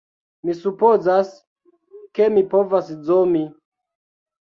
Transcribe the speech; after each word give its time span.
Mi 0.47 0.55
supozas, 0.61 1.29
ke 2.19 2.31
mi 2.39 2.47
povas 2.57 2.93
zomi 3.13 3.47